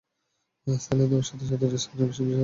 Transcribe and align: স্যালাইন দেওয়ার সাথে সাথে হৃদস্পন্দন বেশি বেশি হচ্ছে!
স্যালাইন 0.67 1.07
দেওয়ার 1.09 1.27
সাথে 1.29 1.45
সাথে 1.45 1.63
হৃদস্পন্দন 1.63 2.03
বেশি 2.03 2.21
বেশি 2.21 2.29
হচ্ছে! 2.29 2.39